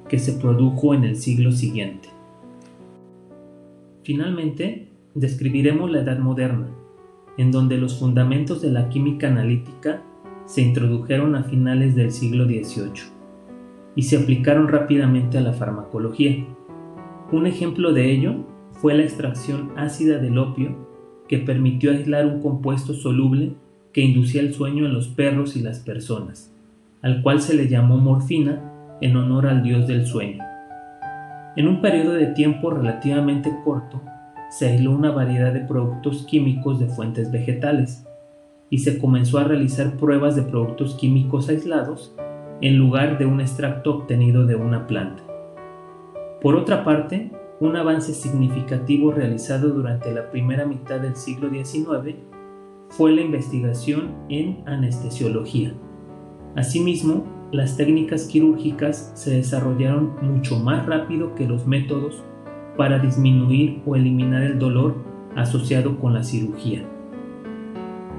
que 0.07 0.19
se 0.19 0.33
produjo 0.33 0.93
en 0.93 1.03
el 1.03 1.15
siglo 1.15 1.51
siguiente. 1.51 2.09
Finalmente, 4.03 4.89
describiremos 5.15 5.89
la 5.89 6.01
Edad 6.01 6.19
Moderna, 6.19 6.67
en 7.37 7.51
donde 7.51 7.77
los 7.77 7.99
fundamentos 7.99 8.61
de 8.61 8.71
la 8.71 8.89
química 8.89 9.27
analítica 9.27 10.03
se 10.45 10.61
introdujeron 10.61 11.35
a 11.35 11.43
finales 11.43 11.95
del 11.95 12.11
siglo 12.11 12.45
XVIII 12.45 13.13
y 13.95 14.03
se 14.03 14.17
aplicaron 14.17 14.67
rápidamente 14.67 15.37
a 15.37 15.41
la 15.41 15.53
farmacología. 15.53 16.45
Un 17.31 17.47
ejemplo 17.47 17.93
de 17.93 18.11
ello 18.11 18.52
fue 18.83 18.95
la 18.95 19.03
extracción 19.03 19.71
ácida 19.77 20.17
del 20.17 20.37
opio 20.37 20.75
que 21.29 21.37
permitió 21.37 21.91
aislar 21.91 22.25
un 22.25 22.41
compuesto 22.41 22.93
soluble 22.93 23.53
que 23.93 24.01
inducía 24.01 24.41
el 24.41 24.53
sueño 24.53 24.85
en 24.85 24.93
los 24.93 25.07
perros 25.07 25.55
y 25.55 25.61
las 25.61 25.79
personas, 25.79 26.53
al 27.01 27.21
cual 27.21 27.39
se 27.39 27.53
le 27.53 27.69
llamó 27.69 27.95
morfina 27.95 28.97
en 28.99 29.15
honor 29.15 29.47
al 29.47 29.63
dios 29.63 29.87
del 29.87 30.05
sueño. 30.05 30.43
En 31.55 31.69
un 31.69 31.79
periodo 31.79 32.11
de 32.11 32.25
tiempo 32.25 32.71
relativamente 32.71 33.55
corto, 33.63 34.01
se 34.49 34.67
aisló 34.67 34.91
una 34.91 35.11
variedad 35.11 35.53
de 35.53 35.61
productos 35.61 36.25
químicos 36.25 36.77
de 36.81 36.87
fuentes 36.87 37.31
vegetales 37.31 38.05
y 38.69 38.79
se 38.79 38.99
comenzó 38.99 39.37
a 39.37 39.45
realizar 39.45 39.93
pruebas 39.93 40.35
de 40.35 40.41
productos 40.41 40.95
químicos 40.95 41.47
aislados 41.47 42.13
en 42.59 42.75
lugar 42.75 43.17
de 43.17 43.27
un 43.27 43.39
extracto 43.39 43.95
obtenido 43.95 44.45
de 44.45 44.55
una 44.55 44.87
planta. 44.87 45.23
Por 46.41 46.57
otra 46.57 46.83
parte, 46.83 47.31
un 47.63 47.77
avance 47.77 48.13
significativo 48.13 49.13
realizado 49.13 49.69
durante 49.69 50.13
la 50.13 50.29
primera 50.29 50.65
mitad 50.65 50.99
del 50.99 51.15
siglo 51.15 51.49
XIX 51.49 52.17
fue 52.89 53.13
la 53.13 53.21
investigación 53.21 54.11
en 54.27 54.63
anestesiología. 54.65 55.73
Asimismo, 56.57 57.25
las 57.53 57.77
técnicas 57.77 58.25
quirúrgicas 58.25 59.13
se 59.15 59.31
desarrollaron 59.35 60.11
mucho 60.21 60.59
más 60.59 60.85
rápido 60.85 61.35
que 61.35 61.47
los 61.47 61.65
métodos 61.65 62.21
para 62.75 62.99
disminuir 62.99 63.81
o 63.85 63.95
eliminar 63.95 64.43
el 64.43 64.59
dolor 64.59 64.95
asociado 65.37 65.99
con 65.99 66.13
la 66.13 66.23
cirugía. 66.23 66.83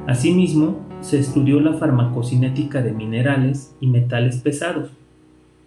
Asimismo, 0.06 0.86
se 1.02 1.18
estudió 1.18 1.60
la 1.60 1.74
farmacocinética 1.74 2.80
de 2.80 2.92
minerales 2.92 3.76
y 3.78 3.88
metales 3.88 4.38
pesados 4.38 4.90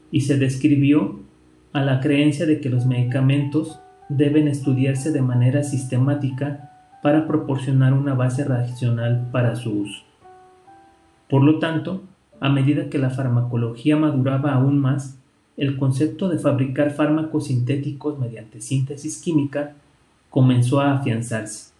y 0.09 0.21
se 0.21 0.37
describió 0.37 1.26
a 1.73 1.81
la 1.81 1.99
creencia 1.99 2.45
de 2.45 2.59
que 2.59 2.69
los 2.69 2.85
medicamentos 2.85 3.79
deben 4.09 4.47
estudiarse 4.47 5.11
de 5.11 5.21
manera 5.21 5.63
sistemática 5.63 6.71
para 7.03 7.27
proporcionar 7.27 7.93
una 7.93 8.13
base 8.13 8.43
racional 8.43 9.29
para 9.31 9.55
su 9.55 9.81
uso. 9.81 10.03
Por 11.29 11.43
lo 11.43 11.59
tanto, 11.59 12.03
a 12.39 12.49
medida 12.49 12.89
que 12.89 12.97
la 12.97 13.09
farmacología 13.09 13.97
maduraba 13.97 14.53
aún 14.53 14.79
más, 14.79 15.19
el 15.57 15.77
concepto 15.77 16.29
de 16.29 16.37
fabricar 16.37 16.91
fármacos 16.91 17.47
sintéticos 17.47 18.19
mediante 18.19 18.61
síntesis 18.61 19.21
química 19.21 19.73
comenzó 20.29 20.81
a 20.81 20.93
afianzarse. 20.93 21.71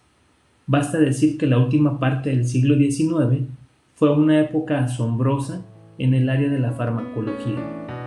Basta 0.66 0.98
decir 0.98 1.38
que 1.38 1.46
la 1.46 1.58
última 1.58 1.98
parte 1.98 2.30
del 2.30 2.46
siglo 2.46 2.76
XIX 2.76 3.46
fue 3.94 4.12
una 4.12 4.40
época 4.40 4.84
asombrosa 4.84 5.62
en 5.98 6.14
el 6.14 6.28
área 6.28 6.48
de 6.48 6.58
la 6.58 6.72
farmacología, 6.72 7.97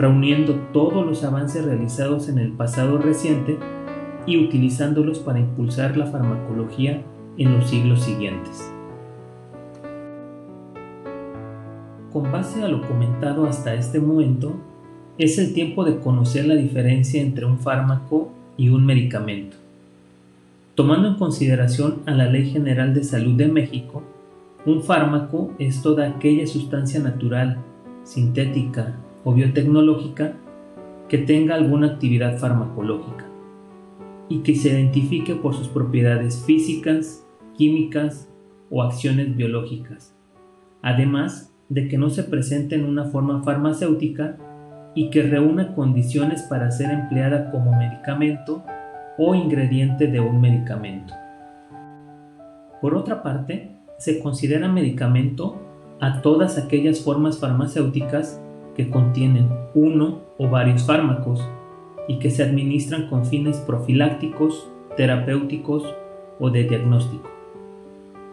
reuniendo 0.00 0.54
todos 0.72 1.04
los 1.04 1.24
avances 1.24 1.62
realizados 1.62 2.30
en 2.30 2.38
el 2.38 2.52
pasado 2.52 2.96
reciente 2.96 3.58
y 4.24 4.42
utilizándolos 4.42 5.18
para 5.18 5.40
impulsar 5.40 5.94
la 5.98 6.06
farmacología 6.06 7.02
en 7.36 7.52
los 7.52 7.68
siglos 7.68 8.02
siguientes. 8.02 8.72
Con 12.10 12.32
base 12.32 12.62
a 12.62 12.68
lo 12.68 12.80
comentado 12.88 13.44
hasta 13.44 13.74
este 13.74 14.00
momento, 14.00 14.54
es 15.18 15.36
el 15.36 15.52
tiempo 15.52 15.84
de 15.84 15.98
conocer 15.98 16.46
la 16.46 16.54
diferencia 16.54 17.20
entre 17.20 17.44
un 17.44 17.58
fármaco 17.58 18.30
y 18.56 18.70
un 18.70 18.86
medicamento. 18.86 19.58
Tomando 20.76 21.08
en 21.08 21.16
consideración 21.16 21.96
a 22.06 22.12
la 22.12 22.24
Ley 22.24 22.50
General 22.50 22.94
de 22.94 23.04
Salud 23.04 23.36
de 23.36 23.48
México, 23.48 24.02
un 24.64 24.82
fármaco 24.82 25.52
es 25.58 25.82
toda 25.82 26.08
aquella 26.08 26.46
sustancia 26.46 27.00
natural, 27.00 27.58
sintética 28.02 28.94
o 29.24 29.32
biotecnológica 29.32 30.34
que 31.08 31.18
tenga 31.18 31.54
alguna 31.54 31.88
actividad 31.88 32.38
farmacológica 32.38 33.26
y 34.28 34.40
que 34.40 34.54
se 34.54 34.70
identifique 34.70 35.34
por 35.34 35.54
sus 35.54 35.68
propiedades 35.68 36.44
físicas, 36.44 37.26
químicas 37.54 38.30
o 38.70 38.82
acciones 38.82 39.36
biológicas. 39.36 40.16
Además, 40.82 41.52
de 41.68 41.88
que 41.88 41.98
no 41.98 42.10
se 42.10 42.24
presente 42.24 42.76
en 42.76 42.84
una 42.84 43.04
forma 43.04 43.42
farmacéutica 43.42 44.36
y 44.94 45.10
que 45.10 45.22
reúna 45.22 45.74
condiciones 45.74 46.42
para 46.42 46.70
ser 46.70 46.90
empleada 46.90 47.50
como 47.50 47.76
medicamento 47.76 48.64
o 49.18 49.34
ingrediente 49.34 50.06
de 50.06 50.20
un 50.20 50.40
medicamento. 50.40 51.14
Por 52.80 52.94
otra 52.94 53.22
parte, 53.22 53.76
se 53.98 54.20
considera 54.20 54.68
medicamento 54.68 55.60
a 56.00 56.22
todas 56.22 56.56
aquellas 56.56 57.00
formas 57.00 57.38
farmacéuticas 57.38 58.40
que 58.80 58.88
contienen 58.88 59.50
uno 59.74 60.20
o 60.38 60.48
varios 60.48 60.86
fármacos 60.86 61.46
y 62.08 62.18
que 62.18 62.30
se 62.30 62.42
administran 62.42 63.10
con 63.10 63.26
fines 63.26 63.58
profilácticos, 63.58 64.70
terapéuticos 64.96 65.84
o 66.38 66.48
de 66.48 66.64
diagnóstico. 66.64 67.28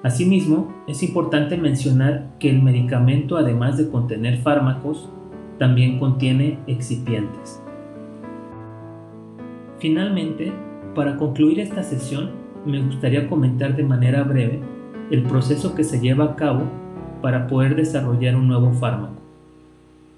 Asimismo, 0.04 0.74
es 0.88 1.04
importante 1.04 1.58
mencionar 1.58 2.30
que 2.40 2.50
el 2.50 2.64
medicamento, 2.64 3.36
además 3.36 3.78
de 3.78 3.90
contener 3.90 4.38
fármacos, 4.38 5.10
también 5.60 6.00
contiene 6.00 6.60
excipientes. 6.66 7.62
Finalmente, 9.80 10.54
para 10.96 11.18
concluir 11.18 11.60
esta 11.60 11.84
sesión, 11.84 12.32
me 12.66 12.82
gustaría 12.82 13.28
comentar 13.28 13.76
de 13.76 13.84
manera 13.84 14.24
breve 14.24 14.62
el 15.12 15.24
proceso 15.24 15.76
que 15.76 15.84
se 15.84 16.00
lleva 16.00 16.24
a 16.24 16.36
cabo 16.38 16.62
para 17.22 17.48
poder 17.48 17.76
desarrollar 17.76 18.38
un 18.38 18.48
nuevo 18.48 18.72
fármaco, 18.72 19.27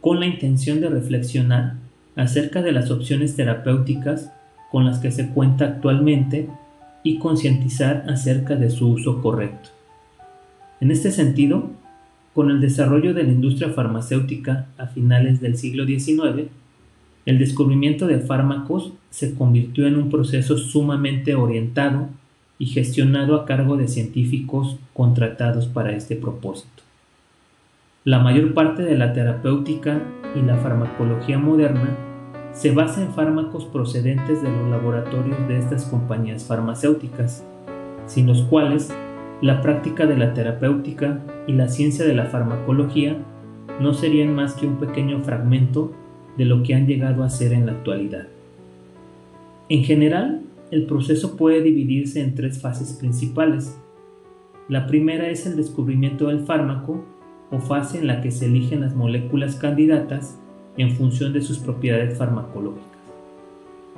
con 0.02 0.20
la 0.20 0.26
intención 0.26 0.82
de 0.82 0.90
reflexionar 0.90 1.76
acerca 2.16 2.62
de 2.62 2.72
las 2.72 2.92
opciones 2.92 3.36
terapéuticas 3.36 4.32
con 4.72 4.86
las 4.86 5.00
que 5.00 5.12
se 5.12 5.30
cuenta 5.30 5.66
actualmente 5.66 6.50
y 7.04 7.18
concientizar 7.18 8.06
acerca 8.08 8.56
de 8.56 8.70
su 8.70 8.90
uso 8.90 9.22
correcto. 9.22 9.70
En 10.82 10.92
este 10.92 11.12
sentido, 11.12 11.70
con 12.34 12.52
el 12.52 12.62
desarrollo 12.62 13.14
de 13.14 13.24
la 13.24 13.32
industria 13.32 13.70
farmacéutica 13.70 14.68
a 14.78 14.88
finales 14.88 15.42
del 15.42 15.58
siglo 15.58 15.86
XIX, 15.86 16.50
el 17.26 17.38
descubrimiento 17.38 18.08
de 18.08 18.20
fármacos 18.20 18.94
se 19.10 19.36
convirtió 19.36 19.88
en 19.88 19.98
un 19.98 20.10
proceso 20.10 20.58
sumamente 20.58 21.36
orientado 21.36 22.10
y 22.58 22.68
gestionado 22.68 23.36
a 23.36 23.46
cargo 23.46 23.78
de 23.78 23.88
científicos 23.88 24.78
contratados 24.94 25.68
para 25.68 25.92
este 25.92 26.16
propósito. 26.16 26.79
La 28.10 28.18
mayor 28.18 28.56
parte 28.56 28.82
de 28.82 28.98
la 28.98 29.14
terapéutica 29.14 30.02
y 30.36 30.42
la 30.42 30.58
farmacología 30.58 31.38
moderna 31.38 31.96
se 32.54 32.72
basa 32.72 33.04
en 33.04 33.14
fármacos 33.14 33.66
procedentes 33.66 34.42
de 34.42 34.50
los 34.50 34.68
laboratorios 34.68 35.48
de 35.48 35.60
estas 35.60 35.86
compañías 35.86 36.44
farmacéuticas, 36.44 37.46
sin 38.08 38.26
los 38.26 38.42
cuales 38.42 38.92
la 39.42 39.62
práctica 39.62 40.08
de 40.08 40.18
la 40.18 40.34
terapéutica 40.34 41.22
y 41.46 41.54
la 41.54 41.68
ciencia 41.68 42.04
de 42.04 42.16
la 42.16 42.26
farmacología 42.26 43.16
no 43.80 43.94
serían 43.94 44.34
más 44.34 44.56
que 44.56 44.66
un 44.66 44.80
pequeño 44.80 45.20
fragmento 45.20 45.92
de 46.36 46.46
lo 46.46 46.64
que 46.64 46.74
han 46.74 46.88
llegado 46.88 47.24
a 47.24 47.30
ser 47.30 47.54
en 47.54 47.68
la 47.68 47.74
actualidad. 47.74 48.26
En 49.70 49.84
general, 49.84 50.42
el 50.72 50.88
proceso 50.88 51.38
puede 51.38 51.62
dividirse 51.62 52.22
en 52.22 52.34
tres 52.34 52.60
fases 52.60 52.94
principales. 52.94 53.80
La 54.68 54.88
primera 54.88 55.30
es 55.30 55.46
el 55.46 55.56
descubrimiento 55.56 56.30
del 56.30 56.40
fármaco 56.40 57.06
o 57.52 57.60
fase 57.60 58.00
en 58.00 58.08
la 58.08 58.22
que 58.22 58.32
se 58.32 58.46
eligen 58.46 58.82
las 58.82 58.96
moléculas 58.96 59.56
candidatas 59.56 60.38
en 60.78 60.92
función 60.92 61.34
de 61.34 61.42
sus 61.42 61.60
propiedades 61.60 62.18
farmacológicas. 62.18 62.88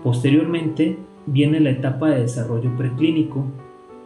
Posteriormente 0.04 0.98
viene 1.26 1.60
la 1.60 1.70
etapa 1.70 2.10
de 2.10 2.22
desarrollo 2.22 2.76
preclínico 2.76 3.46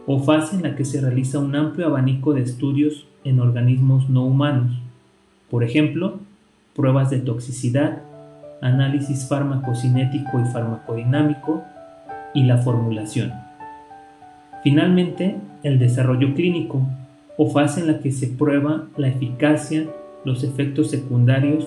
o 0.06 0.20
fase 0.20 0.56
en 0.56 0.62
la 0.62 0.76
que 0.76 0.84
se 0.84 1.00
realiza 1.00 1.38
un 1.38 1.56
amplio 1.56 1.86
abanico 1.86 2.34
de 2.34 2.42
estudios 2.42 3.06
en 3.24 3.40
organismos 3.40 4.08
no 4.08 4.24
humanos, 4.24 4.72
por 5.50 5.64
ejemplo, 5.64 6.18
pruebas 6.74 7.10
de 7.10 7.18
toxicidad, 7.18 8.02
análisis 8.60 9.28
farmacocinético 9.28 10.40
y 10.40 10.44
farmacodinámico 10.44 11.62
y 12.34 12.44
la 12.44 12.58
formulación. 12.58 13.32
Finalmente, 14.62 15.36
el 15.62 15.78
desarrollo 15.78 16.34
clínico, 16.34 16.82
o 17.36 17.50
fase 17.50 17.80
en 17.80 17.88
la 17.88 18.00
que 18.00 18.12
se 18.12 18.28
prueba 18.28 18.86
la 18.96 19.08
eficacia, 19.08 19.86
los 20.24 20.42
efectos 20.42 20.90
secundarios 20.90 21.66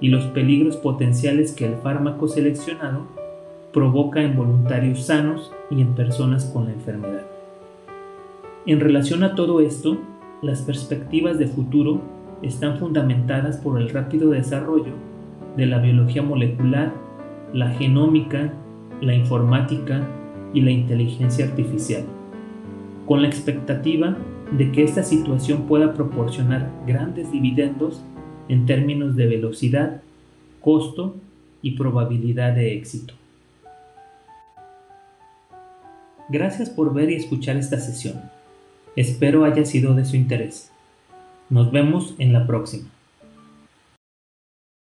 y 0.00 0.08
los 0.08 0.24
peligros 0.26 0.76
potenciales 0.76 1.52
que 1.52 1.66
el 1.66 1.76
fármaco 1.76 2.28
seleccionado 2.28 3.06
provoca 3.72 4.22
en 4.22 4.36
voluntarios 4.36 5.06
sanos 5.06 5.52
y 5.70 5.80
en 5.80 5.94
personas 5.94 6.44
con 6.46 6.66
la 6.66 6.72
enfermedad. 6.72 7.26
En 8.66 8.80
relación 8.80 9.22
a 9.24 9.34
todo 9.34 9.60
esto, 9.60 9.98
las 10.42 10.62
perspectivas 10.62 11.38
de 11.38 11.48
futuro 11.48 12.00
están 12.42 12.78
fundamentadas 12.78 13.56
por 13.56 13.80
el 13.80 13.90
rápido 13.90 14.30
desarrollo 14.30 14.92
de 15.56 15.66
la 15.66 15.78
biología 15.78 16.22
molecular, 16.22 16.92
la 17.52 17.70
genómica, 17.70 18.52
la 19.00 19.14
informática 19.14 20.02
y 20.52 20.60
la 20.60 20.70
inteligencia 20.70 21.46
artificial, 21.46 22.04
con 23.06 23.22
la 23.22 23.28
expectativa 23.28 24.16
de 24.52 24.72
que 24.72 24.84
esta 24.84 25.02
situación 25.02 25.62
pueda 25.62 25.94
proporcionar 25.94 26.70
grandes 26.86 27.30
dividendos 27.32 28.02
en 28.48 28.66
términos 28.66 29.16
de 29.16 29.26
velocidad, 29.26 30.02
costo 30.60 31.16
y 31.62 31.72
probabilidad 31.72 32.54
de 32.54 32.74
éxito. 32.74 33.14
Gracias 36.28 36.70
por 36.70 36.94
ver 36.94 37.10
y 37.10 37.16
escuchar 37.16 37.56
esta 37.56 37.78
sesión. 37.78 38.22
Espero 38.96 39.44
haya 39.44 39.64
sido 39.64 39.94
de 39.94 40.04
su 40.04 40.16
interés. 40.16 40.70
Nos 41.50 41.70
vemos 41.72 42.14
en 42.18 42.32
la 42.32 42.46
próxima. 42.46 42.93